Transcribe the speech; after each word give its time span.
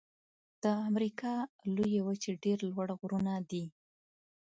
د 0.63 0.65
امریکا 0.89 1.33
لویې 1.75 2.01
وچې 2.07 2.31
ډېر 2.43 2.57
لوړ 2.69 2.87
غرونه 2.99 3.33
دي. 3.49 3.65